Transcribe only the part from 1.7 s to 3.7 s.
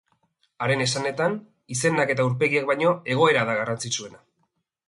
izenak eta aurpegiak baino, egoera da